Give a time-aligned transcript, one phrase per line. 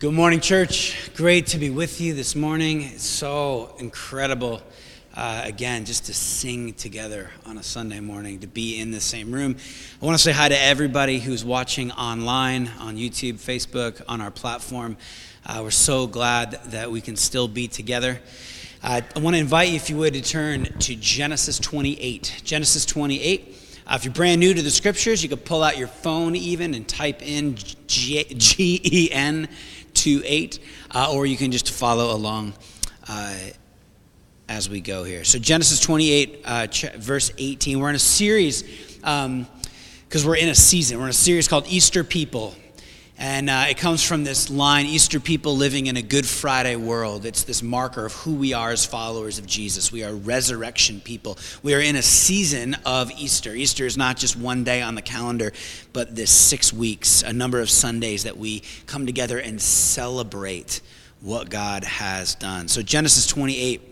[0.00, 1.12] Good morning, church.
[1.14, 2.80] Great to be with you this morning.
[2.80, 4.62] It's so incredible,
[5.14, 9.30] uh, again, just to sing together on a Sunday morning, to be in the same
[9.30, 9.56] room.
[10.00, 14.30] I want to say hi to everybody who's watching online, on YouTube, Facebook, on our
[14.30, 14.96] platform.
[15.44, 18.18] Uh, we're so glad that we can still be together.
[18.82, 22.40] Uh, I want to invite you, if you would, to turn to Genesis 28.
[22.42, 23.54] Genesis 28.
[23.86, 26.74] Uh, if you're brand new to the scriptures, you could pull out your phone even
[26.74, 29.48] and type in G E N
[30.00, 30.58] 2 8,
[30.92, 32.54] uh, or you can just follow along
[33.06, 33.36] uh,
[34.48, 35.24] as we go here.
[35.24, 37.78] So, Genesis 28, uh, ch- verse 18.
[37.78, 38.62] We're in a series,
[38.94, 39.46] because um,
[40.24, 42.54] we're in a season, we're in a series called Easter People.
[43.22, 47.26] And uh, it comes from this line Easter people living in a Good Friday world.
[47.26, 49.92] It's this marker of who we are as followers of Jesus.
[49.92, 51.36] We are resurrection people.
[51.62, 53.54] We are in a season of Easter.
[53.54, 55.52] Easter is not just one day on the calendar,
[55.92, 60.80] but this six weeks, a number of Sundays that we come together and celebrate
[61.20, 62.68] what God has done.
[62.68, 63.89] So, Genesis 28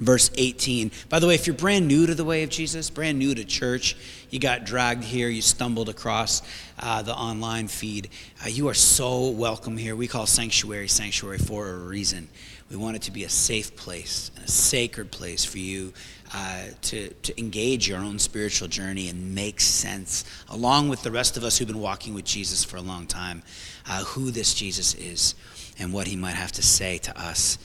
[0.00, 0.90] verse 18.
[1.08, 3.44] By the way, if you're brand new to the way of Jesus, brand new to
[3.44, 3.96] church,
[4.30, 6.42] you got dragged here, you stumbled across
[6.78, 8.08] uh, the online feed,
[8.44, 9.96] uh, you are so welcome here.
[9.96, 12.28] We call Sanctuary Sanctuary for a reason.
[12.70, 15.92] We want it to be a safe place, and a sacred place for you
[16.34, 21.36] uh, to, to engage your own spiritual journey and make sense, along with the rest
[21.36, 23.42] of us who've been walking with Jesus for a long time,
[23.88, 25.36] uh, who this Jesus is
[25.78, 27.58] and what he might have to say to us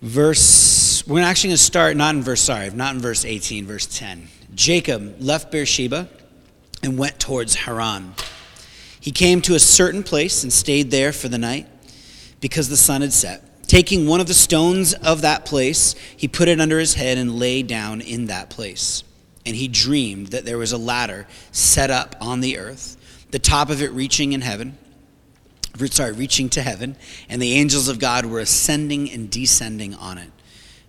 [0.00, 3.86] verse we're actually going to start not in verse sorry not in verse 18 verse
[3.86, 6.08] 10 jacob left beersheba
[6.82, 8.14] and went towards haran.
[9.00, 11.66] He came to a certain place and stayed there for the night
[12.40, 13.42] because the sun had set.
[13.66, 17.38] Taking one of the stones of that place he put it under his head and
[17.38, 19.04] lay down in that place.
[19.46, 22.96] And he dreamed that there was a ladder set up on the earth
[23.30, 24.76] the top of it reaching in heaven
[25.90, 26.96] sorry, reaching to heaven,
[27.28, 30.30] and the angels of God were ascending and descending on it.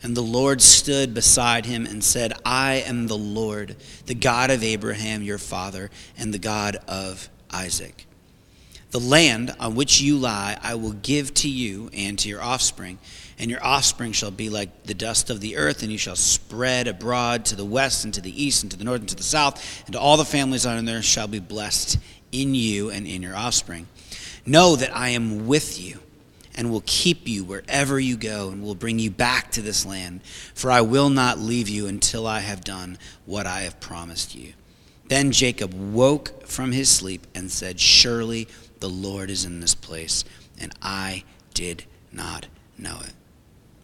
[0.04, 3.76] And the Lord stood beside him and said, I am the Lord,
[4.08, 8.08] the God of Abraham your father, and the God of Isaac.
[8.90, 12.98] The land on which you lie I will give to you and to your offspring,
[13.40, 16.88] and your offspring shall be like the dust of the earth, and you shall spread
[16.88, 19.24] abroad to the west and to the east and to the north and to the
[19.24, 22.00] south, and all the families on earth shall be blessed
[22.32, 23.88] in you and in your offspring.
[24.46, 26.00] Know that I am with you
[26.56, 30.22] and will keep you wherever you go and will bring you back to this land,
[30.54, 34.54] for I will not leave you until I have done what I have promised you.
[35.08, 38.48] Then Jacob woke from his sleep and said, Surely
[38.80, 40.24] the Lord is in this place,
[40.60, 42.48] and I did not
[42.78, 43.14] know it.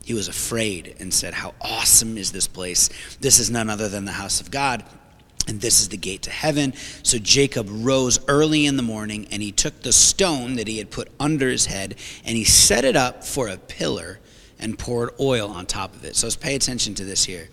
[0.03, 2.89] He was afraid and said, How awesome is this place!
[3.19, 4.85] This is none other than the house of God
[5.47, 6.73] and this is the gate to heaven.
[7.03, 10.91] So Jacob rose early in the morning, and he took the stone that he had
[10.91, 14.19] put under his head, and he set it up for a pillar
[14.59, 16.15] and poured oil on top of it.
[16.15, 17.49] So let's pay attention to this here.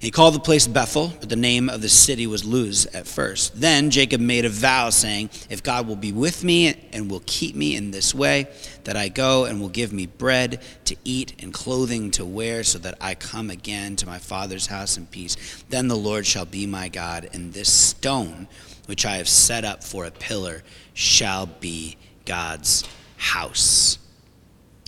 [0.00, 3.60] He called the place Bethel, but the name of the city was Luz at first.
[3.60, 7.56] Then Jacob made a vow, saying, If God will be with me and will keep
[7.56, 8.46] me in this way,
[8.84, 12.78] that I go and will give me bread to eat and clothing to wear, so
[12.78, 16.64] that I come again to my father's house in peace, then the Lord shall be
[16.64, 18.46] my God, and this stone
[18.86, 20.62] which I have set up for a pillar
[20.94, 22.84] shall be God's
[23.16, 23.98] house.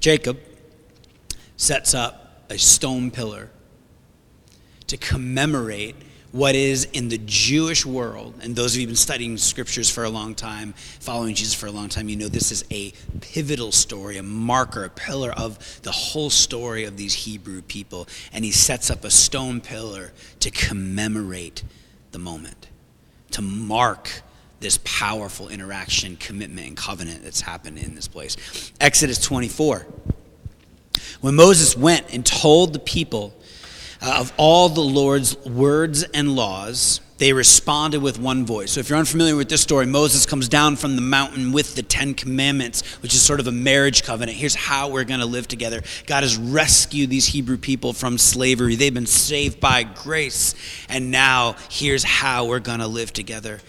[0.01, 0.39] Jacob
[1.57, 3.51] sets up a stone pillar
[4.91, 5.95] to commemorate
[6.33, 10.05] what is in the Jewish world, and those of you who've been studying scriptures for
[10.05, 13.73] a long time, following Jesus for a long time, you know this is a pivotal
[13.73, 18.07] story, a marker, a pillar of the whole story of these Hebrew people.
[18.33, 21.65] And he sets up a stone pillar to commemorate
[22.13, 22.69] the moment,
[23.33, 24.23] to mark
[24.61, 28.73] this powerful interaction, commitment, and covenant that's happened in this place.
[28.81, 29.87] Exodus 24.
[31.21, 33.35] When Moses went and told the people,
[34.03, 38.73] Uh, of all the Lord's words and laws, they responded with one voice.
[38.73, 41.83] So, if you're unfamiliar with this story, Moses comes down from the mountain with the
[41.83, 44.39] Ten Commandments, which is sort of a marriage covenant.
[44.39, 45.83] Here's how we're going to live together.
[46.07, 50.55] God has rescued these Hebrew people from slavery, they've been saved by grace.
[50.89, 53.61] And now, here's how we're going to live together.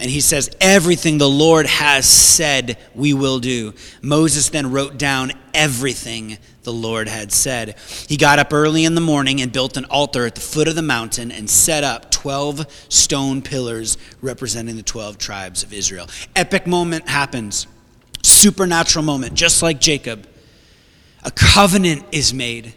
[0.00, 3.74] And he says, Everything the Lord has said, we will do.
[4.00, 7.78] Moses then wrote down everything the Lord had said.
[8.08, 10.74] He got up early in the morning and built an altar at the foot of
[10.74, 16.08] the mountain and set up 12 stone pillars representing the 12 tribes of Israel.
[16.34, 17.66] Epic moment happens.
[18.22, 20.26] Supernatural moment, just like Jacob.
[21.24, 22.72] A covenant is made.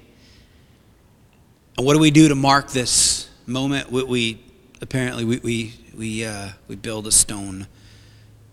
[1.77, 3.89] And what do we do to mark this moment?
[3.91, 4.43] We, we
[4.81, 7.67] apparently we, we we, uh, we build a stone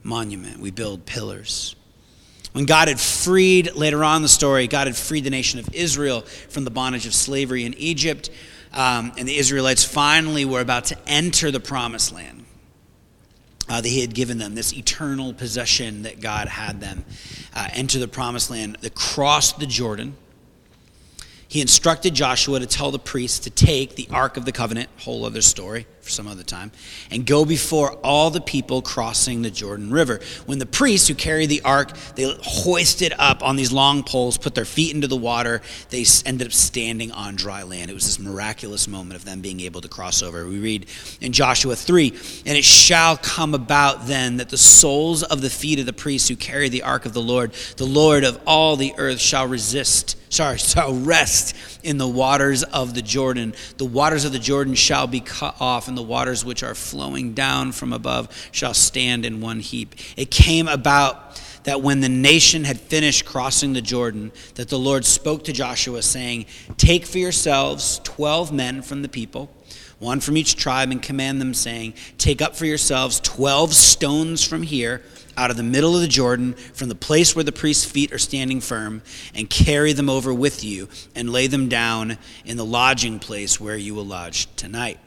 [0.03, 1.77] monument, we build pillars.
[2.53, 5.73] When God had freed, later on in the story, God had freed the nation of
[5.73, 8.31] Israel from the bondage of slavery in Egypt,
[8.73, 12.45] um, and the Israelites finally were about to enter the promised land
[13.69, 17.05] uh, that He had given them, this eternal possession that God had them
[17.55, 18.79] uh, enter the promised land.
[18.81, 20.17] They crossed the Jordan
[21.51, 25.25] he instructed Joshua to tell the priests to take the Ark of the Covenant, whole
[25.25, 26.71] other story for some other time,
[27.11, 30.21] and go before all the people crossing the Jordan River.
[30.47, 34.55] When the priests who carry the Ark, they hoisted up on these long poles, put
[34.55, 37.91] their feet into the water, they ended up standing on dry land.
[37.91, 40.47] It was this miraculous moment of them being able to cross over.
[40.47, 40.87] We read
[41.21, 42.11] in Joshua 3,
[42.47, 46.29] and it shall come about then that the soles of the feet of the priests
[46.29, 50.15] who carry the Ark of the Lord, the Lord of all the earth, shall resist
[50.31, 53.55] sorry, shall rest in the waters of the Jordan.
[53.77, 57.35] The waters of the Jordan shall be cut off, and the waters which are flowing
[57.35, 59.95] down from above shall stand in one heap.
[60.17, 65.05] It came about that when the nation had finished crossing the Jordan, that the Lord
[65.05, 66.47] spoke to Joshua, saying,
[66.79, 69.51] Take for yourselves twelve men from the people
[70.01, 74.65] one from each tribe, and command them, saying, Take up for yourselves twelve stones from
[74.65, 75.03] here
[75.37, 78.19] out of the middle of the Jordan, from the place where the priest's feet are
[78.19, 79.03] standing firm,
[79.35, 83.77] and carry them over with you, and lay them down in the lodging place where
[83.77, 84.99] you will lodge tonight.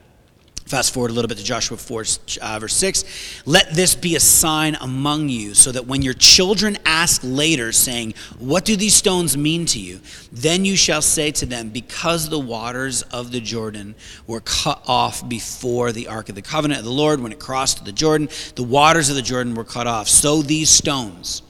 [0.65, 2.05] Fast forward a little bit to Joshua 4,
[2.41, 3.43] uh, verse 6.
[3.45, 8.13] Let this be a sign among you, so that when your children ask later, saying,
[8.39, 9.99] What do these stones mean to you?
[10.31, 13.93] Then you shall say to them, Because the waters of the Jordan
[14.25, 17.83] were cut off before the ark of the covenant of the Lord, when it crossed
[17.83, 20.07] the Jordan, the waters of the Jordan were cut off.
[20.07, 21.41] So these stones,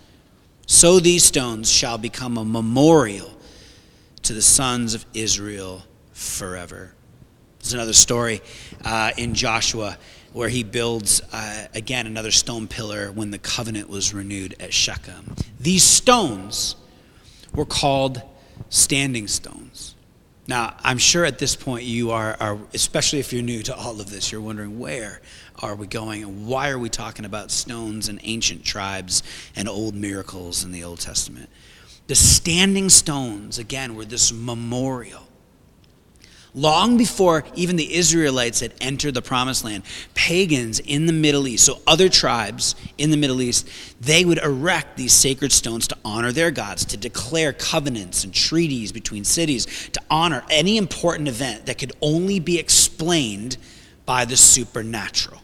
[0.65, 3.29] so these stones shall become a memorial
[4.23, 5.83] to the sons of Israel
[6.13, 6.95] forever.
[7.63, 8.41] There's another story
[8.83, 9.97] uh, in Joshua
[10.33, 15.33] where he builds, uh, again, another stone pillar when the covenant was renewed at Shechem.
[15.61, 16.75] These stones
[17.55, 18.21] were called
[18.67, 19.95] standing stones.
[20.45, 24.01] Now, I'm sure at this point you are, are, especially if you're new to all
[24.01, 25.21] of this, you're wondering where
[25.61, 29.23] are we going and why are we talking about stones and ancient tribes
[29.55, 31.49] and old miracles in the Old Testament?
[32.07, 35.22] The standing stones, again, were this memorial
[36.55, 39.83] Long before even the Israelites had entered the promised land,
[40.13, 43.67] pagans in the Middle East, so other tribes in the Middle East,
[43.99, 48.91] they would erect these sacred stones to honor their gods, to declare covenants and treaties
[48.91, 53.57] between cities, to honor any important event that could only be explained
[54.05, 55.42] by the supernatural.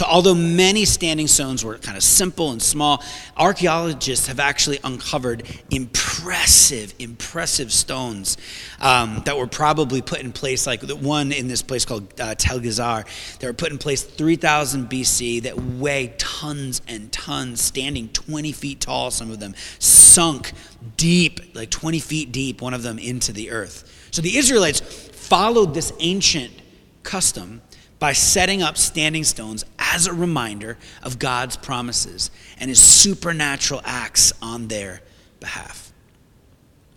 [0.00, 3.04] So, although many standing stones were kind of simple and small,
[3.36, 8.38] archaeologists have actually uncovered impressive, impressive stones
[8.80, 12.34] um, that were probably put in place, like the one in this place called uh,
[12.34, 13.04] Tel Gezer.
[13.40, 18.80] that were put in place 3000 BC that weigh tons and tons, standing 20 feet
[18.80, 20.52] tall, some of them, sunk
[20.96, 24.08] deep, like 20 feet deep, one of them into the earth.
[24.12, 26.54] So, the Israelites followed this ancient
[27.02, 27.60] custom
[28.00, 34.32] by setting up standing stones as a reminder of God's promises and his supernatural acts
[34.42, 35.02] on their
[35.38, 35.92] behalf.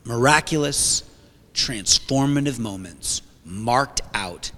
[0.06, 1.04] Miraculous,
[1.54, 4.52] transformative moments marked out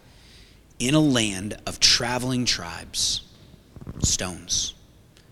[0.77, 3.21] in a land of traveling tribes,
[3.99, 4.75] stones.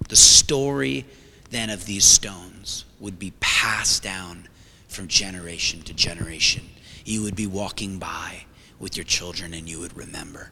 [0.09, 1.05] The story
[1.51, 4.47] then of these stones would be passed down
[4.87, 6.63] from generation to generation.
[7.05, 8.45] You would be walking by
[8.79, 10.51] with your children and you would remember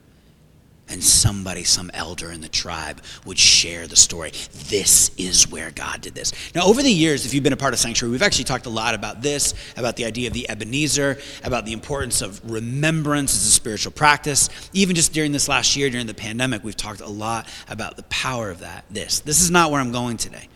[0.92, 4.32] and somebody, some elder in the tribe, would share the story.
[4.70, 6.34] This is where God did this.
[6.54, 8.70] Now, over the years, if you've been a part of Sanctuary, we've actually talked a
[8.70, 13.46] lot about this, about the idea of the Ebenezer, about the importance of remembrance as
[13.46, 14.50] a spiritual practice.
[14.74, 18.04] Even just during this last year, during the pandemic, we've talked a lot about the
[18.04, 18.86] power of that.
[18.90, 19.20] This.
[19.20, 20.50] This is not where I'm going today.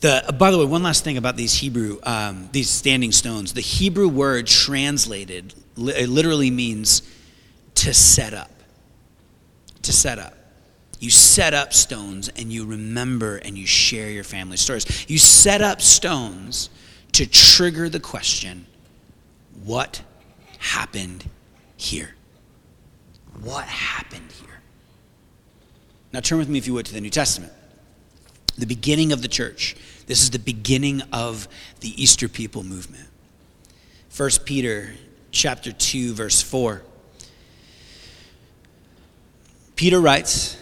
[0.00, 3.54] The, by the way, one last thing about these Hebrew, um, these standing stones.
[3.54, 7.02] The Hebrew word translated literally means
[7.86, 8.50] to set up.
[9.82, 10.34] To set up.
[10.98, 15.08] You set up stones and you remember and you share your family stories.
[15.08, 16.68] You set up stones
[17.12, 18.66] to trigger the question
[19.62, 20.02] what
[20.58, 21.30] happened
[21.76, 22.10] here?
[23.40, 24.60] What happened here?
[26.12, 27.52] Now turn with me, if you would, to the New Testament.
[28.58, 29.76] The beginning of the church.
[30.08, 31.46] This is the beginning of
[31.80, 33.06] the Easter people movement.
[34.16, 34.94] 1 Peter
[35.30, 36.82] chapter 2 verse 4.
[39.76, 40.56] Peter writes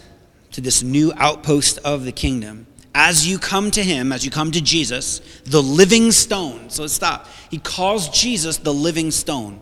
[0.51, 4.51] to this new outpost of the kingdom as you come to him, as you come
[4.51, 6.69] to Jesus, the living stone.
[6.69, 7.27] So let's stop.
[7.51, 9.59] He calls Jesus the living stone.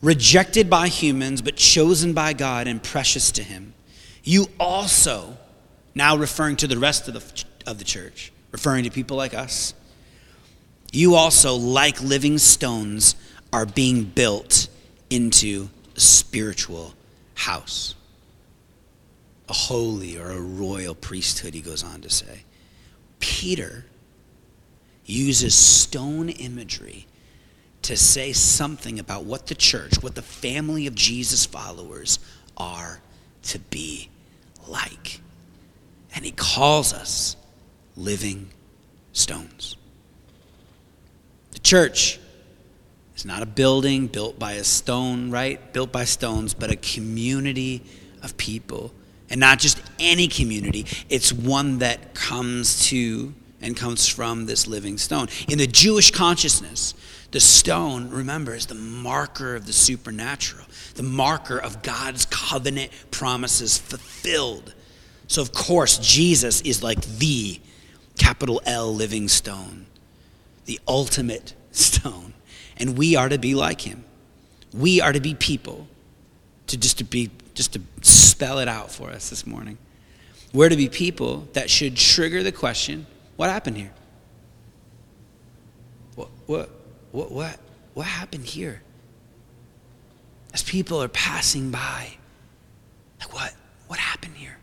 [0.00, 3.74] Rejected by humans, but chosen by God and precious to him.
[4.22, 5.36] You also,
[5.92, 9.74] now referring to the rest of the, of the church, referring to people like us.
[10.92, 13.16] You also, like living stones,
[13.52, 14.68] are being built
[15.10, 16.94] into spiritual
[17.36, 17.94] house,
[19.48, 22.42] a holy or a royal priesthood, he goes on to say.
[23.20, 23.86] Peter
[25.04, 27.06] uses stone imagery
[27.82, 32.18] to say something about what the church, what the family of Jesus followers
[32.56, 33.00] are
[33.44, 34.08] to be
[34.66, 35.20] like.
[36.14, 37.36] And he calls us
[37.96, 38.48] living
[39.12, 39.76] stones.
[41.52, 42.18] The church
[43.16, 45.72] is not a building built by a stone, right?
[45.72, 47.82] Built by stones, but a community
[48.22, 48.92] of people.
[49.30, 54.98] And not just any community, it's one that comes to and comes from this living
[54.98, 55.28] stone.
[55.48, 56.94] In the Jewish consciousness,
[57.30, 63.78] the stone, remember, is the marker of the supernatural, the marker of God's covenant promises
[63.78, 64.74] fulfilled.
[65.26, 67.60] So, of course, Jesus is like the
[68.18, 69.86] capital L living stone,
[70.66, 72.32] the ultimate stone.
[72.78, 74.04] And we are to be like him.
[74.72, 75.88] We are to be people,
[76.66, 79.78] to just to be just to spell it out for us this morning.
[80.52, 83.06] We're to be people that should trigger the question,
[83.36, 83.92] what happened here?
[86.14, 86.70] What what
[87.12, 87.58] what what,
[87.94, 88.82] what happened here?
[90.52, 92.16] As people are passing by,
[93.20, 93.54] like what
[93.86, 94.58] what happened here?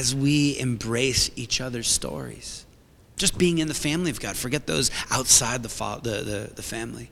[0.00, 2.64] as we embrace each other's stories.
[3.20, 4.34] Just being in the family of God.
[4.34, 5.68] Forget those outside the,
[6.02, 7.10] the, the, the family.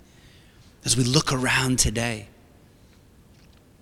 [0.83, 2.29] As we look around today,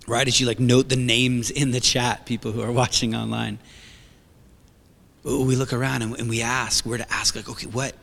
[0.07, 0.27] right?
[0.27, 3.59] As you like note the names in the chat, people who are watching online.
[5.23, 7.95] We look around and, and we ask, we're to ask, like, okay, what,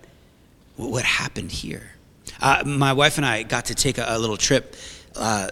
[0.76, 1.90] what happened here?
[2.40, 4.74] Uh, my wife and I got to take a, a little trip
[5.16, 5.48] uh,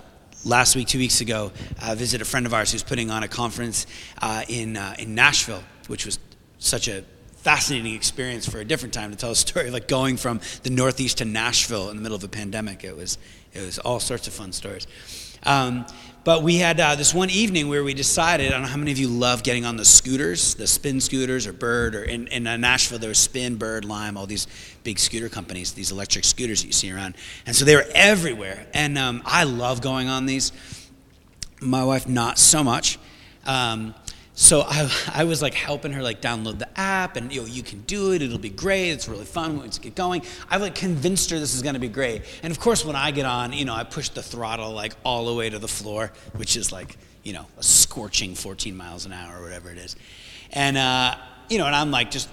[0.47, 1.53] last week, two weeks ago,
[1.83, 3.87] uh, visited a friend of ours who's putting on a conference
[4.23, 6.19] uh, in, uh, in Nashville, which was
[6.59, 7.05] such a
[7.43, 11.19] fascinating experience for a different time to tell a story like going from the Northeast
[11.19, 12.85] to Nashville in the middle of a pandemic.
[12.85, 13.19] It was,
[13.53, 14.87] it was all sorts of fun stories.
[15.43, 15.85] Um,
[16.23, 18.93] but we had uh, this one evening where we decided, I don't know how many
[18.93, 22.47] of you love getting on the scooters, the spin scooters or Bird, or in, in
[22.47, 24.47] uh, Nashville there was Spin, Bird, Lime, all these
[24.85, 27.17] big scooter companies, these electric scooters that you see around.
[27.45, 28.69] And so they were everywhere.
[28.73, 30.53] And um, I love going on these.
[31.61, 33.01] My wife, not so much.
[33.45, 33.97] Um,
[34.35, 37.63] so I, I was like helping her like download the app and you know you
[37.63, 40.23] can do it it'll be great it's really fun let's get going.
[40.49, 42.23] I've like convinced her this is going to be great.
[42.43, 45.27] And of course when i get on you know i push the throttle like all
[45.27, 49.13] the way to the floor which is like you know a scorching 14 miles an
[49.13, 49.97] hour or whatever it is.
[50.53, 51.17] And uh,
[51.51, 52.29] you know and i'm like just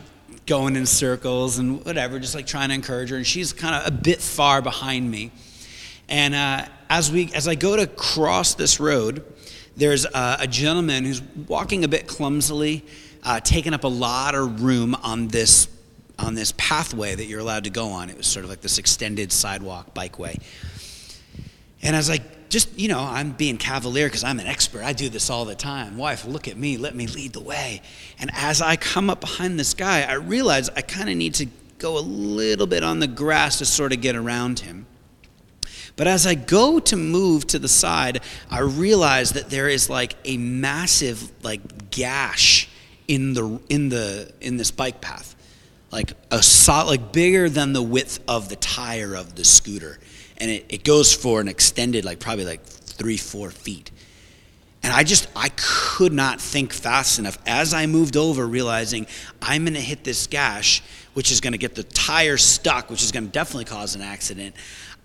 [0.46, 3.18] going in circles and whatever just like trying to encourage her.
[3.18, 5.32] And she's kind of a bit far behind me.
[6.08, 9.24] And uh, as we as i go to cross this road
[9.80, 12.86] there's a, a gentleman who's walking a bit clumsily,
[13.24, 15.68] uh, taking up a lot of room on this
[16.20, 18.10] on this pathway that you're allowed to go on.
[18.10, 20.42] It was sort of like this extended sidewalk bikeway.
[21.82, 24.84] And I was like, just, you know, I'm being cavalier because I'm an expert.
[24.84, 25.98] I do this all the time.
[25.98, 26.76] Wife, look at me.
[26.76, 27.82] Let me lead the way.
[28.20, 31.48] And as I come up behind this guy, I realize I kind of need to
[31.78, 34.88] go a little bit on the grass to sort of get around him.
[36.00, 40.16] But as I go to move to the side, I realize that there is like
[40.24, 42.70] a massive like gash
[43.10, 45.36] in the in the in this bike path.
[45.92, 50.00] Like a solid, like bigger than the width of the tire of the scooter.
[50.38, 53.92] And it, it goes for an extended like probably like three, four feet.
[54.82, 59.08] And I just, I could not think fast enough as I moved over, realizing
[59.42, 60.82] I'm going to hit this gash,
[61.14, 64.02] which is going to get the tire stuck, which is going to definitely cause an
[64.02, 64.56] accident.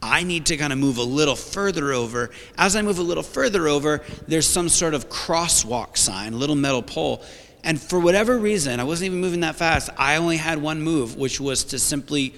[0.05, 2.31] I need to kind of move a little further over.
[2.59, 6.57] As I move a little further over, there's some sort of crosswalk sign, a little
[6.57, 7.25] metal pole.
[7.65, 9.89] And for whatever reason, I wasn't even moving that fast.
[9.97, 12.35] I only had one move, which was to simply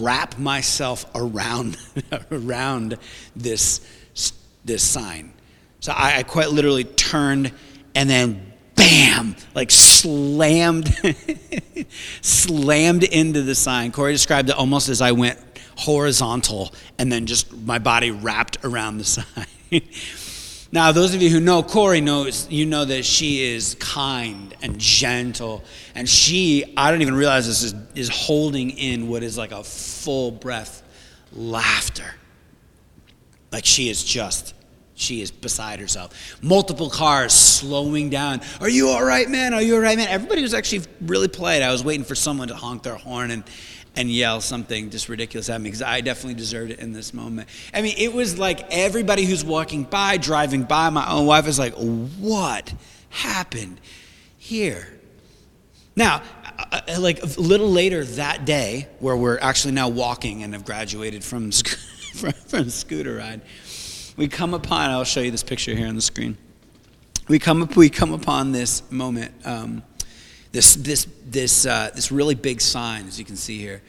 [0.00, 1.76] wrap myself around
[2.32, 2.98] around
[3.36, 3.80] this
[4.64, 5.32] this sign.
[5.78, 7.52] So I, I quite literally turned
[7.94, 10.92] and then bam, like slammed
[12.20, 13.92] slammed into the sign.
[13.92, 15.38] Corey described it almost as I went
[15.78, 19.46] horizontal and then just my body wrapped around the side.
[20.72, 24.78] now, those of you who know Corey knows you know that she is kind and
[24.78, 25.62] gentle,
[25.94, 29.62] and she I don't even realize this is is holding in what is like a
[29.62, 30.82] full breath
[31.32, 32.12] laughter.
[33.52, 34.54] Like she is just
[34.98, 36.36] she is beside herself.
[36.42, 38.40] Multiple cars slowing down.
[38.60, 39.54] Are you all right, man?
[39.54, 40.08] Are you all right, man?
[40.08, 41.62] Everybody was actually really polite.
[41.62, 43.44] I was waiting for someone to honk their horn and
[43.98, 47.48] and yell something just ridiculous at me because I definitely deserved it in this moment.
[47.74, 51.58] I mean, it was like everybody who's walking by, driving by, my own wife is
[51.58, 52.72] like, What
[53.10, 53.80] happened
[54.38, 54.88] here?
[55.96, 56.22] Now,
[56.58, 60.64] uh, uh like a little later that day, where we're actually now walking and have
[60.64, 61.50] graduated from,
[62.14, 63.40] from, from scooter ride,
[64.16, 66.38] we come upon, I'll show you this picture here on the screen.
[67.26, 69.82] We come, up, we come upon this moment, um,
[70.52, 73.82] this, this, this, uh, this really big sign, as you can see here.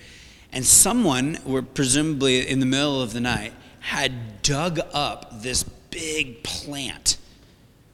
[0.51, 6.43] And someone, were presumably in the middle of the night, had dug up this big
[6.43, 7.17] plant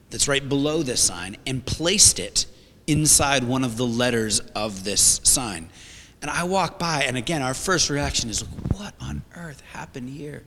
[0.09, 2.45] that's right below this sign and placed it
[2.87, 5.69] inside one of the letters of this sign.
[6.21, 8.41] And I walk by, and again, our first reaction is,
[8.73, 10.43] what on earth happened here?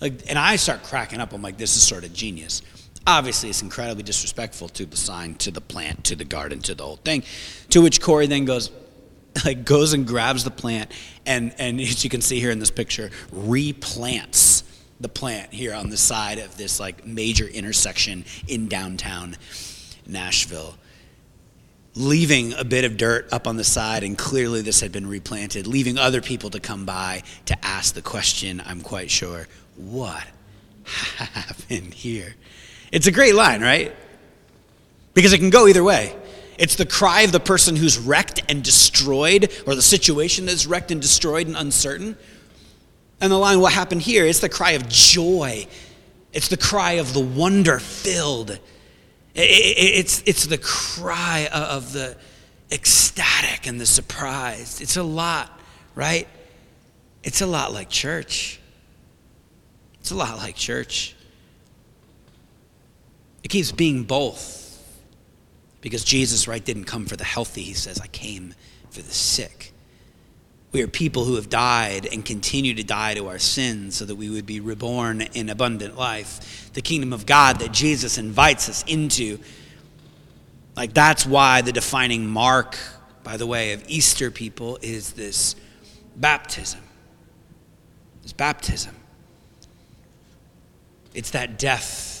[0.00, 1.32] Like, and I start cracking up.
[1.32, 2.62] I'm like, this is sort of genius.
[3.06, 6.84] Obviously, it's incredibly disrespectful to the sign, to the plant, to the garden, to the
[6.84, 7.22] whole thing.
[7.70, 8.70] To which Corey then goes,
[9.44, 10.90] like, goes and grabs the plant,
[11.26, 14.62] and and as you can see here in this picture, replants
[15.00, 19.36] the plant here on the side of this like major intersection in downtown
[20.06, 20.76] Nashville
[21.94, 25.66] leaving a bit of dirt up on the side, and clearly this had been replanted,
[25.66, 29.46] leaving other people to come by to ask the question, I'm quite sure,
[29.76, 30.26] what
[30.84, 32.34] happened here?
[32.94, 33.92] It's a great line, right?
[35.14, 36.14] Because it can go either way.
[36.58, 40.92] It's the cry of the person who's wrecked and destroyed, or the situation that's wrecked
[40.92, 42.16] and destroyed and uncertain.
[43.20, 44.24] And the line, what happened here?
[44.24, 45.66] It's the cry of joy.
[46.32, 48.60] It's the cry of the wonder filled.
[49.34, 52.16] It's, it's the cry of the
[52.70, 54.80] ecstatic and the surprised.
[54.80, 55.50] It's a lot,
[55.96, 56.28] right?
[57.24, 58.60] It's a lot like church.
[59.98, 61.16] It's a lot like church.
[63.44, 64.62] It keeps being both.
[65.82, 67.62] Because Jesus, right, didn't come for the healthy.
[67.62, 68.54] He says, I came
[68.90, 69.72] for the sick.
[70.72, 74.16] We are people who have died and continue to die to our sins so that
[74.16, 76.72] we would be reborn in abundant life.
[76.72, 79.38] The kingdom of God that Jesus invites us into.
[80.74, 82.76] Like, that's why the defining mark,
[83.22, 85.54] by the way, of Easter people is this
[86.16, 86.80] baptism.
[88.22, 88.96] It's baptism.
[91.14, 92.13] It's that death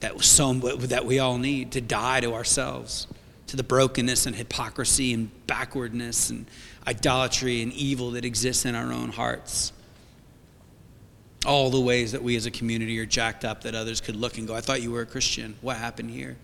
[0.00, 3.06] that so that we all need to die to ourselves,
[3.48, 6.46] to the brokenness and hypocrisy and backwardness and
[6.86, 9.72] idolatry and evil that exists in our own hearts.
[11.46, 14.38] All the ways that we as a community are jacked up that others could look
[14.38, 15.56] and go, I thought you were a Christian.
[15.60, 16.36] What happened here?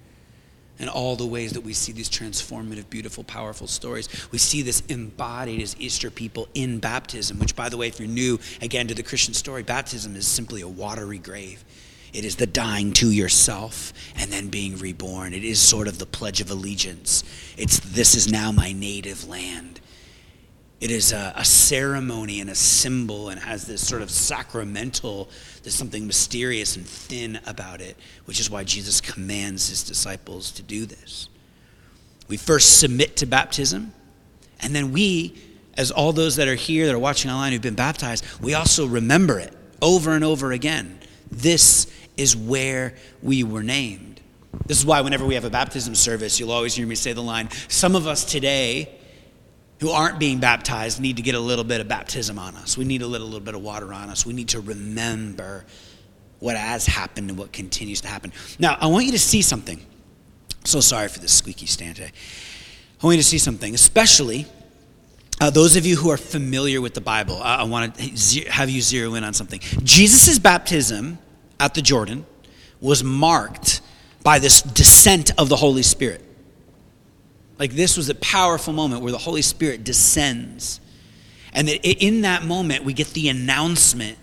[0.78, 4.08] And all the ways that we see these transformative, beautiful, powerful stories.
[4.32, 8.08] We see this embodied as Easter people in baptism, which, by the way, if you're
[8.08, 11.64] new again to the Christian story, baptism is simply a watery grave.
[12.14, 15.34] It is the dying to yourself and then being reborn.
[15.34, 17.24] It is sort of the Pledge of Allegiance.
[17.58, 19.80] It's this is now my native land.
[20.80, 25.30] It is a, a, ceremony and a symbol and has this sort of sacramental,
[25.62, 27.96] there's something mysterious and thin about it,
[28.26, 31.28] which is why Jesus commands his disciples to do this.
[32.28, 33.94] We first submit to baptism,
[34.60, 35.34] and then we,
[35.76, 38.86] as all those that are here that are watching online who've been baptized, we also
[38.86, 40.98] remember it over and over again.
[41.30, 44.20] This is where we were named.
[44.66, 47.22] This is why, whenever we have a baptism service, you'll always hear me say the
[47.22, 48.88] line Some of us today
[49.80, 52.78] who aren't being baptized need to get a little bit of baptism on us.
[52.78, 54.24] We need a little, little bit of water on us.
[54.24, 55.64] We need to remember
[56.38, 58.32] what has happened and what continues to happen.
[58.58, 59.84] Now, I want you to see something.
[60.64, 62.12] So sorry for this squeaky stand today.
[63.02, 64.46] I want you to see something, especially
[65.40, 67.40] uh, those of you who are familiar with the Bible.
[67.42, 69.60] I, I want to have you zero in on something.
[69.82, 71.18] Jesus' baptism
[71.60, 72.26] at the Jordan
[72.80, 73.80] was marked
[74.22, 76.22] by this descent of the Holy Spirit.
[77.58, 80.80] Like this was a powerful moment where the Holy Spirit descends.
[81.52, 84.18] And that in that moment, we get the announcement.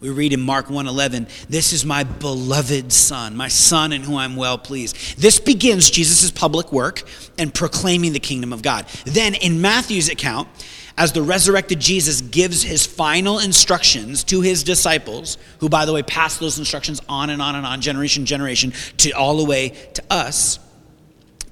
[0.00, 4.34] We read in Mark 1:11, "This is my beloved son, my son in whom I'm
[4.34, 7.04] well pleased." This begins Jesus' public work
[7.38, 8.86] and proclaiming the kingdom of God.
[9.04, 10.48] Then in Matthew's account,
[10.96, 16.02] as the resurrected Jesus gives his final instructions to his disciples, who by the way
[16.02, 20.02] pass those instructions on and on and on, generation generation, to all the way to
[20.10, 20.58] us,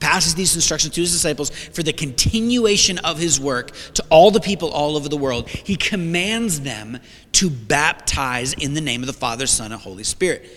[0.00, 4.40] passes these instructions to his disciples for the continuation of his work to all the
[4.40, 5.48] people all over the world.
[5.48, 6.98] He commands them
[7.32, 10.50] to baptize in the name of the Father, Son, and Holy Spirit.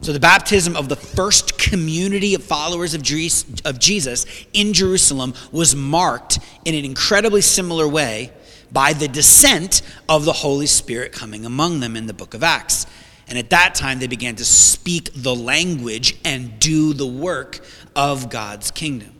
[0.00, 6.38] So, the baptism of the first community of followers of Jesus in Jerusalem was marked
[6.64, 8.30] in an incredibly similar way
[8.70, 12.86] by the descent of the Holy Spirit coming among them in the book of Acts.
[13.28, 17.60] And at that time, they began to speak the language and do the work
[17.96, 19.12] of God's kingdom.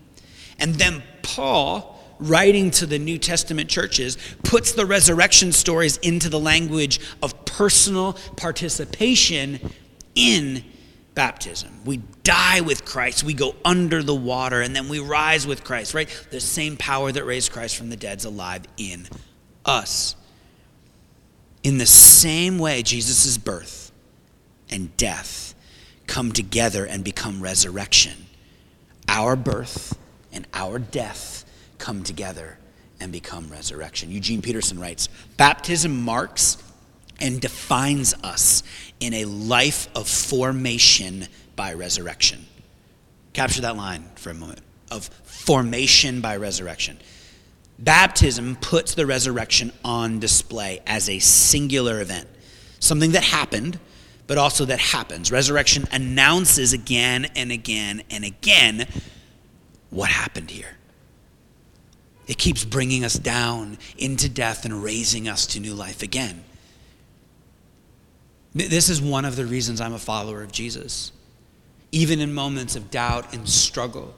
[0.58, 6.38] And then Paul, writing to the New Testament churches, puts the resurrection stories into the
[6.38, 9.70] language of personal participation
[10.14, 10.64] in
[11.14, 11.80] baptism.
[11.84, 15.94] We die with Christ, we go under the water, and then we rise with Christ,
[15.94, 16.08] right?
[16.30, 19.06] The same power that raised Christ from the dead is alive in
[19.64, 20.16] us.
[21.62, 23.92] In the same way, Jesus' birth
[24.70, 25.54] and death
[26.06, 28.26] come together and become resurrection.
[29.08, 29.96] Our birth
[30.32, 31.44] and our death
[31.78, 32.58] come together
[33.00, 34.10] and become resurrection.
[34.10, 36.56] Eugene Peterson writes Baptism marks
[37.20, 38.62] and defines us
[39.00, 42.46] in a life of formation by resurrection.
[43.32, 46.98] Capture that line for a moment of formation by resurrection.
[47.78, 52.28] Baptism puts the resurrection on display as a singular event,
[52.78, 53.78] something that happened,
[54.26, 55.32] but also that happens.
[55.32, 58.86] Resurrection announces again and again and again
[59.90, 60.76] what happened here.
[62.26, 66.44] It keeps bringing us down into death and raising us to new life again.
[68.54, 71.10] This is one of the reasons I'm a follower of Jesus.
[71.90, 74.14] Even in moments of doubt and struggle,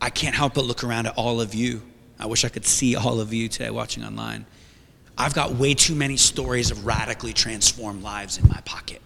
[0.00, 1.82] I can't help but look around at all of you.
[2.18, 4.44] I wish I could see all of you today watching online.
[5.16, 9.00] I've got way too many stories of radically transformed lives in my pocket,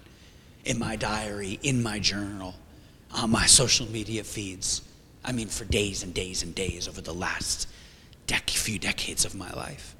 [0.64, 2.56] in my diary, in my journal,
[3.12, 4.82] on my social media feeds.
[5.24, 7.68] I mean, for days and days and days over the last
[8.26, 9.94] dec- few decades of my life.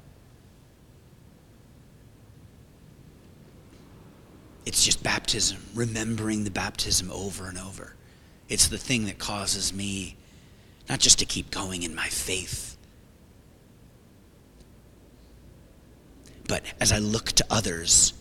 [4.65, 7.95] It's just baptism, remembering the baptism over and over.
[8.47, 10.17] It's the thing that causes me
[10.89, 12.77] not just to keep going in my faith,
[16.47, 18.13] but as I look to others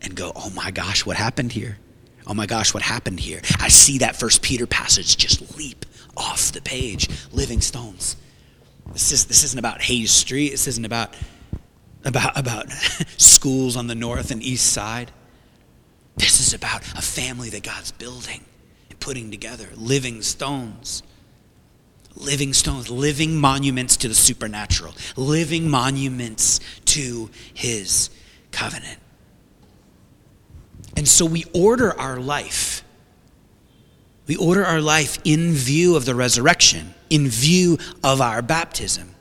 [0.00, 1.78] and go, oh my gosh, what happened here?
[2.26, 3.42] Oh my gosh, what happened here?
[3.60, 5.84] I see that first Peter passage just leap
[6.16, 7.08] off the page.
[7.32, 8.16] Living stones.
[8.92, 10.50] This, is, this isn't about Hayes Street.
[10.50, 11.14] This isn't about,
[12.04, 12.70] about, about
[13.18, 15.10] schools on the north and east side.
[16.16, 18.44] This is about a family that God's building
[18.90, 21.02] and putting together, living stones.
[22.16, 28.08] Living stones, living monuments to the supernatural, living monuments to his
[28.52, 29.00] covenant.
[30.96, 32.84] And so we order our life.
[34.26, 39.14] We order our life in view of the resurrection, in view of our baptism.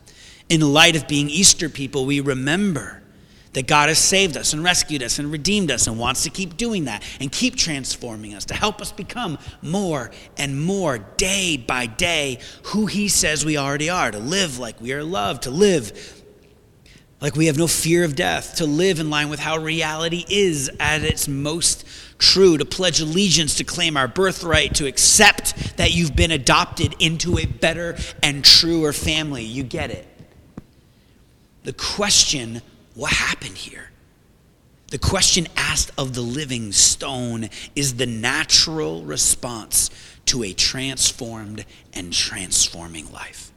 [0.49, 3.02] In light of being Easter people, we remember
[3.53, 6.57] that God has saved us and rescued us and redeemed us and wants to keep
[6.57, 11.85] doing that and keep transforming us to help us become more and more day by
[11.85, 16.23] day who He says we already are, to live like we are loved, to live
[17.21, 20.69] like we have no fear of death, to live in line with how reality is
[20.77, 21.85] at its most
[22.17, 27.37] true, to pledge allegiance, to claim our birthright, to accept that you've been adopted into
[27.37, 29.43] a better and truer family.
[29.43, 30.05] You get it.
[31.63, 32.61] The question
[32.95, 33.91] what happened here?
[34.87, 39.89] The question asked of the living stone is the natural response
[40.25, 43.51] to a transformed and transforming life.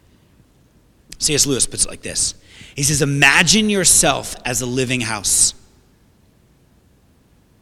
[1.19, 1.47] C.S.
[1.47, 2.35] Lewis puts it like this
[2.75, 5.55] He says, Imagine yourself as a living house.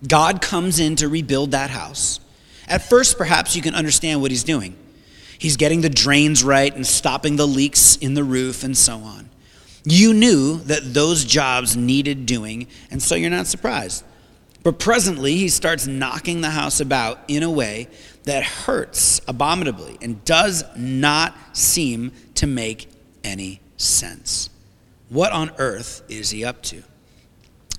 [0.07, 2.21] God comes in to rebuild that house.
[2.69, 4.77] At first, perhaps you can understand what he's doing.
[5.39, 9.31] He's getting the drains right and stopping the leaks in the roof and so on.
[9.85, 14.05] You knew that those jobs needed doing, and so you're not surprised.
[14.62, 17.88] But presently, he starts knocking the house about in a way
[18.25, 22.88] that hurts abominably and does not seem to make
[23.23, 24.49] any sense.
[25.11, 26.83] What on earth is he up to?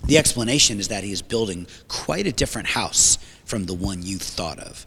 [0.06, 4.20] The explanation is that he is building quite a different house from the one you
[4.20, 4.86] thought of.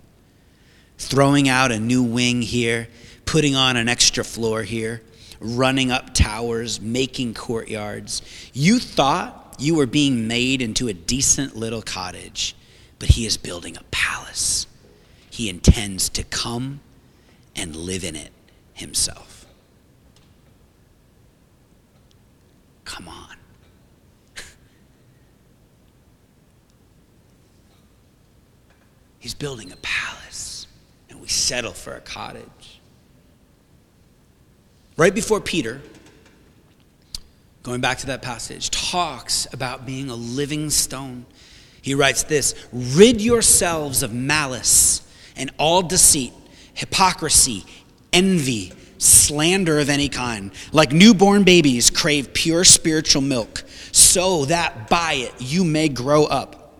[0.98, 2.86] Throwing out a new wing here,
[3.24, 5.02] putting on an extra floor here,
[5.40, 8.22] running up towers, making courtyards.
[8.52, 12.54] You thought you were being made into a decent little cottage,
[12.98, 14.66] but he is building a palace.
[15.30, 16.80] He intends to come
[17.54, 18.32] and live in it
[18.74, 19.46] himself.
[22.84, 23.36] Come on.
[29.18, 30.66] He's building a palace,
[31.10, 32.57] and we settle for a cottage.
[34.98, 35.80] Right before Peter,
[37.62, 41.24] going back to that passage, talks about being a living stone.
[41.80, 46.32] He writes this Rid yourselves of malice and all deceit,
[46.74, 47.64] hypocrisy,
[48.12, 50.50] envy, slander of any kind.
[50.72, 56.74] Like newborn babies, crave pure spiritual milk, so that by it you may grow up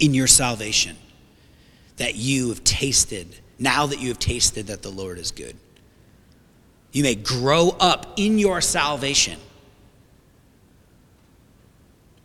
[0.00, 0.96] in your salvation.
[1.96, 5.56] That you have tasted, now that you have tasted that the Lord is good.
[6.92, 9.38] You may grow up in your salvation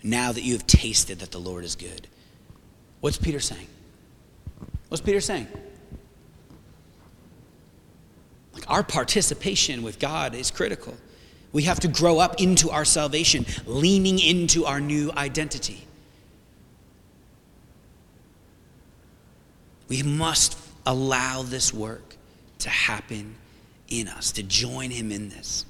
[0.02, 2.08] now that you have tasted that the Lord is good.
[3.02, 3.67] What's Peter saying?
[4.89, 5.47] What's Peter saying?
[8.54, 10.95] Like our participation with God is critical.
[11.52, 15.86] We have to grow up into our salvation, leaning into our new identity.
[19.88, 22.15] We must allow this work
[22.60, 23.36] to happen
[23.89, 25.65] in us, to join Him in this.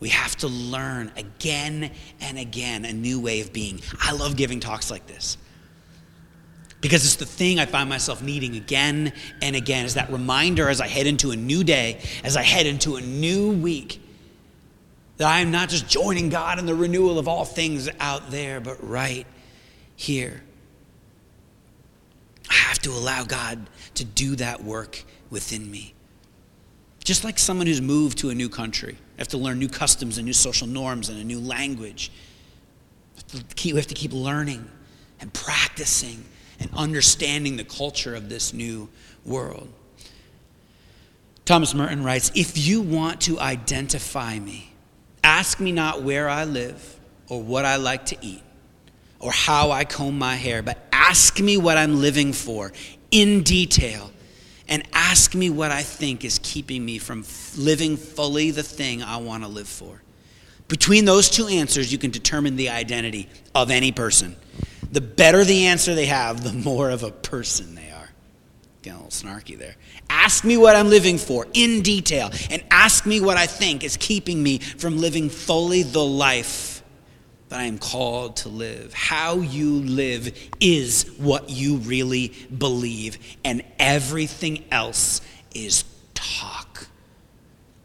[0.00, 3.80] We have to learn again and again a new way of being.
[4.00, 5.38] I love giving talks like this
[6.84, 10.82] because it's the thing I find myself needing again and again is that reminder as
[10.82, 14.02] I head into a new day, as I head into a new week,
[15.16, 18.60] that I am not just joining God in the renewal of all things out there,
[18.60, 19.26] but right
[19.96, 20.42] here.
[22.50, 25.93] I have to allow God to do that work within me.
[27.04, 30.26] Just like someone who's moved to a new country, have to learn new customs and
[30.26, 32.10] new social norms and a new language.
[33.62, 34.68] We have to keep learning
[35.20, 36.24] and practicing
[36.58, 38.88] and understanding the culture of this new
[39.24, 39.70] world.
[41.44, 44.72] Thomas Merton writes If you want to identify me,
[45.22, 48.42] ask me not where I live or what I like to eat
[49.20, 52.72] or how I comb my hair, but ask me what I'm living for
[53.10, 54.10] in detail
[54.68, 57.24] and ask me what I think is keeping me from
[57.56, 60.02] living fully the thing I want to live for.
[60.68, 64.36] Between those two answers, you can determine the identity of any person.
[64.90, 68.10] The better the answer they have, the more of a person they are.
[68.82, 69.76] Getting a little snarky there.
[70.08, 73.96] Ask me what I'm living for in detail, and ask me what I think is
[73.96, 76.73] keeping me from living fully the life
[77.54, 78.92] I am called to live.
[78.92, 85.20] How you live is what you really believe, and everything else
[85.54, 86.88] is talk.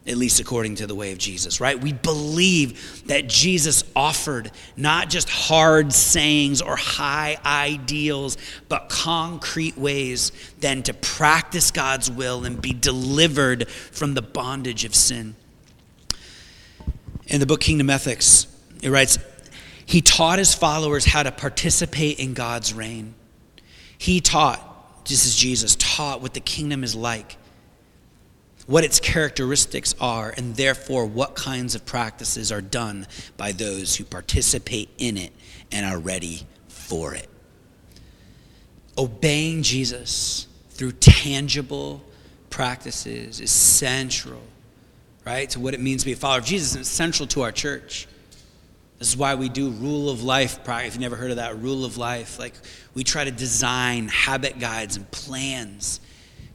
[0.07, 1.79] At least according to the way of Jesus, right?
[1.79, 8.37] We believe that Jesus offered not just hard sayings or high ideals,
[8.69, 14.95] but concrete ways then to practice God's will and be delivered from the bondage of
[14.95, 15.35] sin.
[17.27, 18.47] In the book Kingdom Ethics,
[18.81, 19.19] it writes
[19.89, 23.15] he taught his followers how to participate in God's reign.
[23.97, 27.37] He taught, just as Jesus taught, what the kingdom is like,
[28.67, 34.03] what its characteristics are, and therefore what kinds of practices are done by those who
[34.03, 35.33] participate in it
[35.71, 37.27] and are ready for it.
[38.95, 42.03] Obeying Jesus through tangible
[42.51, 44.43] practices is central,
[45.25, 47.41] right, to what it means to be a follower of Jesus, and it's central to
[47.41, 48.07] our church.
[48.99, 50.59] This is why we do rule of life.
[50.67, 52.37] If you've never heard of that, rule of life.
[52.37, 52.53] Like
[52.93, 56.01] we try to design habit guides and plans.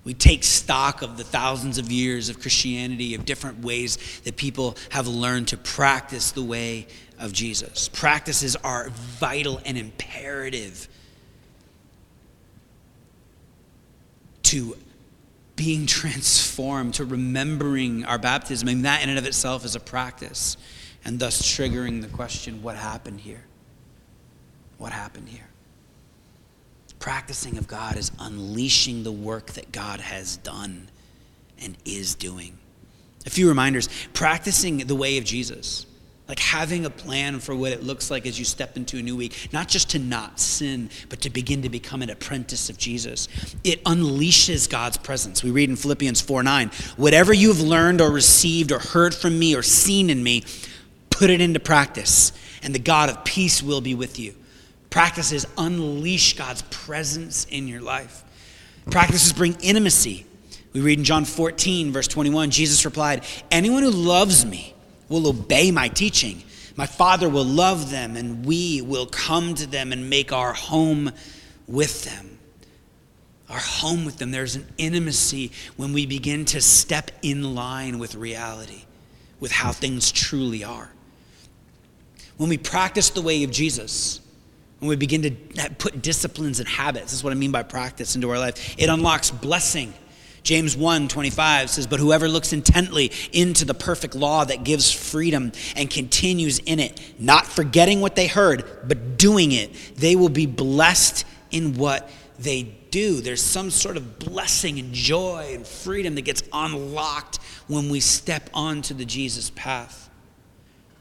[0.05, 4.77] We take stock of the thousands of years of Christianity, of different ways that people
[4.91, 6.87] have learned to practice the way
[7.19, 7.89] of Jesus.
[7.89, 10.87] Practices are vital and imperative
[14.43, 14.77] to
[15.57, 18.69] being transformed, to remembering our baptism.
[18.69, 20.59] I mean, that in and of itself is a practice
[21.05, 23.45] and thus triggering the question what happened here?
[24.79, 25.49] What happened here?
[26.99, 30.89] Practicing of God is unleashing the work that God has done
[31.61, 32.57] and is doing.
[33.27, 35.87] A few reminders practicing the way of Jesus,
[36.29, 39.17] like having a plan for what it looks like as you step into a new
[39.17, 43.29] week, not just to not sin, but to begin to become an apprentice of Jesus.
[43.65, 45.43] It unleashes God's presence.
[45.43, 49.39] We read in Philippians 4 9, whatever you have learned or received or heard from
[49.39, 50.45] me or seen in me,
[51.15, 54.35] Put it into practice, and the God of peace will be with you.
[54.91, 58.25] Practices unleash God's presence in your life.
[58.91, 60.27] Practices bring intimacy.
[60.73, 63.23] We read in John 14, verse 21, Jesus replied,
[63.53, 64.75] Anyone who loves me
[65.09, 66.43] will obey my teaching.
[66.75, 71.13] My Father will love them, and we will come to them and make our home
[71.69, 72.41] with them.
[73.49, 74.33] Our home with them.
[74.33, 78.83] There's an intimacy when we begin to step in line with reality,
[79.39, 80.91] with how things truly are
[82.37, 84.21] when we practice the way of Jesus,
[84.81, 88.15] when we begin to put disciplines and habits, this is what I mean by practice
[88.17, 89.95] into our life, it unlocks blessing.
[90.43, 95.53] James 1 25 says, But whoever looks intently into the perfect law that gives freedom
[95.75, 100.45] and continues in it, not forgetting what they heard, but doing it, they will be
[100.45, 103.23] blessed in what they do.
[103.23, 108.51] There's some sort of blessing and joy and freedom that gets unlocked when we step
[108.53, 110.04] onto the Jesus path.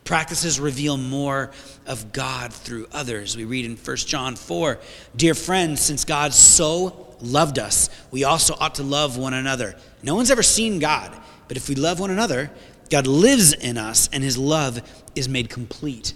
[0.04, 1.52] Practices reveal more
[1.86, 3.38] of God through others.
[3.38, 4.80] We read in 1 John 4
[5.16, 9.76] Dear friends, since God so loved us, we also ought to love one another.
[10.02, 11.16] No one's ever seen God,
[11.48, 12.52] but if we love one another,
[12.90, 14.82] God lives in us and his love
[15.16, 16.14] is made complete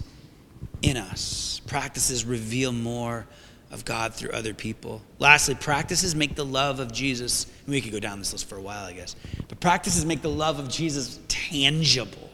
[0.82, 1.60] in us.
[1.66, 3.26] Practices reveal more
[3.70, 5.02] of God through other people.
[5.18, 7.46] Lastly, practices make the love of Jesus.
[7.66, 9.16] We could go down this list for a while, I guess.
[9.48, 12.27] But practices make the love of Jesus tangible.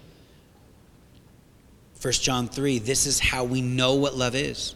[2.04, 4.74] 1 John 3 this is how we know what love is.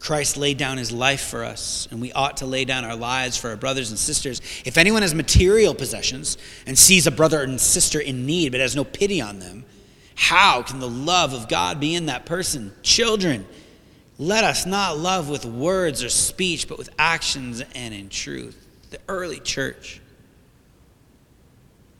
[0.00, 3.36] Christ laid down his life for us, and we ought to lay down our lives
[3.36, 4.40] for our brothers and sisters.
[4.64, 8.74] If anyone has material possessions and sees a brother and sister in need but has
[8.74, 9.64] no pity on them,
[10.16, 12.72] how can the love of God be in that person?
[12.82, 13.46] Children,
[14.18, 18.66] let us not love with words or speech, but with actions and in truth.
[18.90, 20.00] The early church,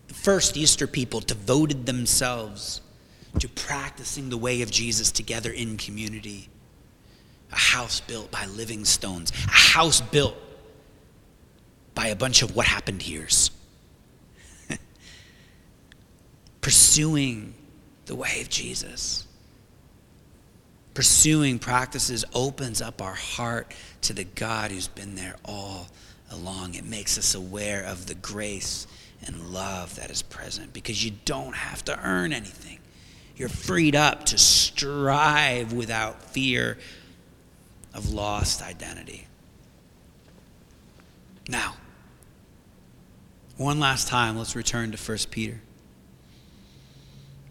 [0.08, 2.80] the first Easter people, devoted themselves
[3.40, 6.48] to practicing the way of Jesus together in community.
[7.52, 10.36] A house built by living stones, a house built
[11.94, 13.50] by a bunch of what happened here's.
[16.60, 17.54] Pursuing
[18.06, 19.26] the way of Jesus
[20.96, 23.70] pursuing practices opens up our heart
[24.00, 25.88] to the God who's been there all
[26.32, 26.74] along.
[26.74, 28.86] It makes us aware of the grace
[29.26, 32.78] and love that is present because you don't have to earn anything.
[33.36, 36.78] You're freed up to strive without fear
[37.92, 39.26] of lost identity.
[41.48, 41.76] Now,
[43.56, 45.60] one last time, let's return to 1 Peter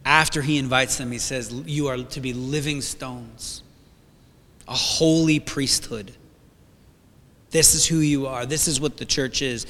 [0.05, 3.63] after he invites them, he says, You are to be living stones,
[4.67, 6.11] a holy priesthood.
[7.49, 8.45] This is who you are.
[8.45, 9.65] This is what the church is.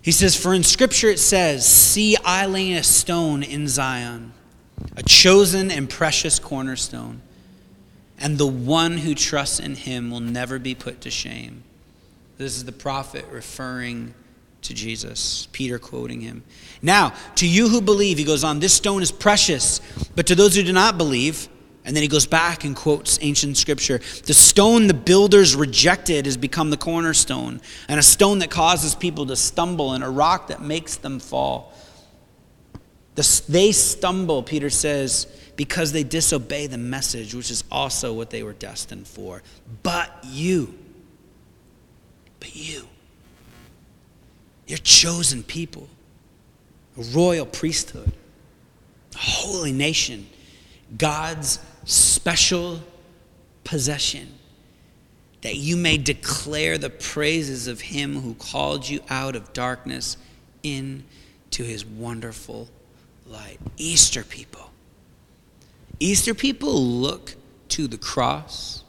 [0.00, 4.32] He says, For in Scripture it says, See, I lay a stone in Zion,
[4.96, 7.20] a chosen and precious cornerstone,
[8.18, 11.62] and the one who trusts in him will never be put to shame.
[12.38, 14.14] This is the prophet referring
[14.62, 15.46] to Jesus.
[15.52, 16.42] Peter quoting him.
[16.82, 19.80] Now, to you who believe, he goes on, this stone is precious,
[20.16, 21.48] but to those who do not believe,
[21.84, 24.00] and then he goes back and quotes ancient scripture.
[24.24, 29.26] The stone the builders rejected has become the cornerstone, and a stone that causes people
[29.26, 31.73] to stumble, and a rock that makes them fall.
[33.14, 38.42] The, they stumble, Peter says, because they disobey the message, which is also what they
[38.42, 39.42] were destined for.
[39.82, 40.74] But you,
[42.40, 42.88] but you,
[44.66, 45.88] you're chosen people,
[46.98, 48.12] a royal priesthood,
[49.14, 50.26] a holy nation,
[50.98, 52.80] God's special
[53.62, 54.28] possession,
[55.42, 60.16] that you may declare the praises of him who called you out of darkness
[60.62, 61.04] into
[61.62, 62.68] his wonderful
[63.26, 63.58] light.
[63.76, 64.70] Easter people.
[66.00, 67.36] Easter people look
[67.68, 68.84] to the cross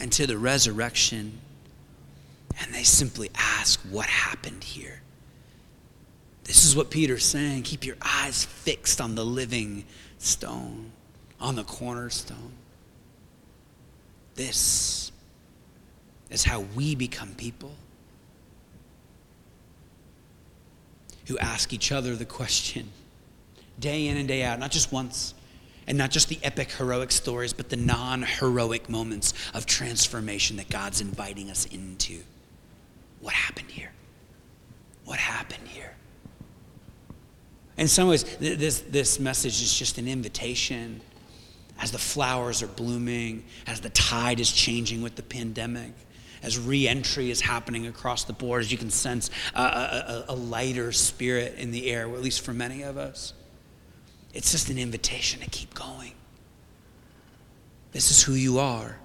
[0.00, 1.40] and to the resurrection
[2.60, 5.02] and they simply ask, What happened here?
[6.44, 7.64] This is what Peter's saying.
[7.64, 9.84] Keep your eyes fixed on the living
[10.18, 10.92] stone,
[11.40, 12.52] on the cornerstone.
[14.36, 15.10] This
[16.30, 17.72] is how we become people
[21.26, 22.90] who ask each other the question
[23.78, 25.34] day in and day out, not just once,
[25.86, 30.68] and not just the epic heroic stories, but the non heroic moments of transformation that
[30.68, 32.20] God's inviting us into.
[33.20, 33.92] What happened here?
[35.04, 35.94] What happened here?
[37.76, 41.00] In some ways, this, this message is just an invitation
[41.78, 45.92] as the flowers are blooming, as the tide is changing with the pandemic,
[46.42, 50.92] as reentry is happening across the board, as you can sense a, a, a lighter
[50.92, 53.32] spirit in the air, at least for many of us.
[54.34, 56.12] It's just an invitation to keep going.
[57.92, 58.98] This is who you are.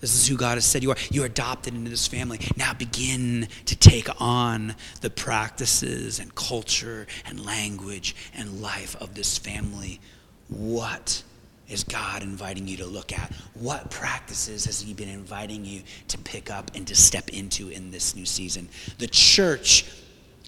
[0.00, 0.96] This is who God has said you are.
[1.10, 2.40] You're adopted into this family.
[2.56, 9.38] Now begin to take on the practices and culture and language and life of this
[9.38, 10.00] family.
[10.48, 11.22] What
[11.68, 13.32] is God inviting you to look at?
[13.54, 17.90] What practices has He been inviting you to pick up and to step into in
[17.90, 18.68] this new season?
[18.98, 19.84] The church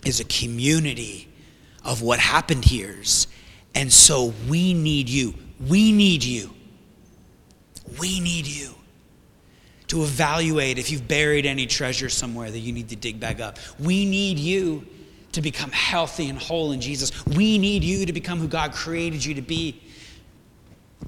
[0.04, 1.28] is a community
[1.84, 3.26] of what happened here's.
[3.74, 5.34] And so we need you.
[5.66, 6.50] We need you.
[7.98, 8.74] We need you
[9.88, 13.58] to evaluate if you've buried any treasure somewhere that you need to dig back up.
[13.78, 14.86] We need you
[15.32, 17.26] to become healthy and whole in Jesus.
[17.26, 19.82] We need you to become who God created you to be.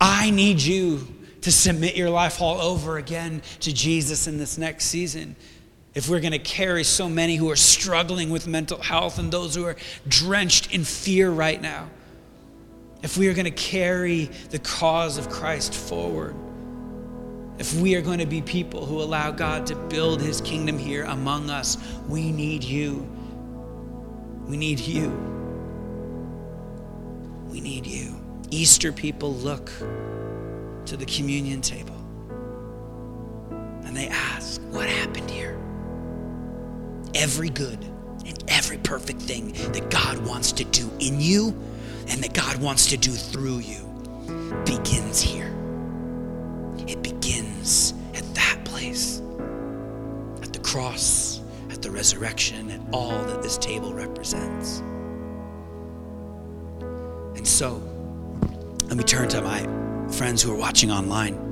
[0.01, 1.07] I need you
[1.43, 5.37] to submit your life all over again to Jesus in this next season.
[5.95, 9.55] If we're going to carry so many who are struggling with mental health and those
[9.55, 9.77] who are
[10.07, 11.89] drenched in fear right now,
[13.03, 16.35] if we are going to carry the cause of Christ forward,
[17.59, 21.05] if we are going to be people who allow God to build his kingdom here
[21.05, 21.77] among us,
[22.09, 23.07] we need you.
[24.47, 25.11] We need you.
[27.49, 28.20] We need you.
[28.51, 29.71] Easter people look
[30.87, 31.95] to the communion table
[33.85, 35.59] and they ask, what happened here.
[37.15, 37.85] Every good
[38.27, 41.49] and every perfect thing that God wants to do in you
[42.09, 43.85] and that God wants to do through you
[44.65, 45.53] begins here.
[46.87, 49.23] It begins at that place,
[50.43, 51.41] at the cross,
[51.71, 54.81] at the resurrection, at all that this table represents.
[57.37, 57.83] And so,
[58.91, 59.61] let me turn to my
[60.11, 61.47] friends who are watching online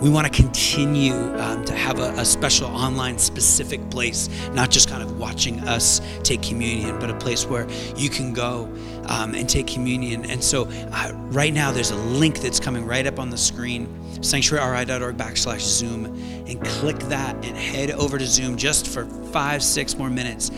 [0.00, 4.88] we want to continue um, to have a, a, special online specific place, not just
[4.88, 8.64] kind of watching us take communion, but a place where you can go
[9.06, 10.28] um, and take communion.
[10.28, 13.86] And so, uh, right now, there's a link that's coming right up on the screen
[14.22, 16.06] sanctuaryri.org backslash Zoom,
[16.46, 20.50] and click that and head over to Zoom just for five, six more minutes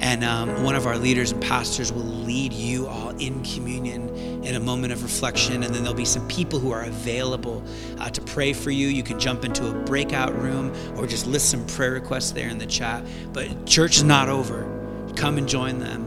[0.00, 4.08] and um, one of our leaders and pastors will lead you all in communion
[4.42, 5.62] in a moment of reflection.
[5.62, 7.62] And then there'll be some people who are available
[7.98, 8.88] uh, to pray for you.
[8.88, 12.58] You can jump into a breakout room or just list some prayer requests there in
[12.58, 13.04] the chat.
[13.32, 14.68] But church is not over.
[15.16, 16.06] Come and join them.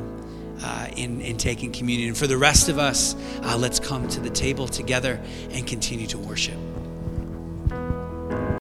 [0.66, 2.10] Uh, in, in taking communion.
[2.10, 5.20] And For the rest of us, uh, let's come to the table together
[5.52, 6.56] and continue to worship.